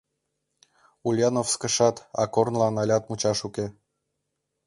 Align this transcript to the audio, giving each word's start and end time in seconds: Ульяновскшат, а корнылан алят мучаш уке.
Ульяновскшат, 1.07 1.95
а 2.21 2.23
корнылан 2.33 2.75
алят 2.81 3.03
мучаш 3.09 3.39
уке. 3.47 3.65